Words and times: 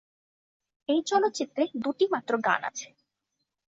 এই 0.89 1.01
চলচ্চিত্রে 1.05 1.63
দুটি 1.83 2.05
মাত্র 2.13 2.33
গান 2.47 2.61
আছে। 2.63 2.87